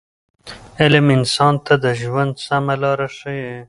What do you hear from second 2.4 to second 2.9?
سمه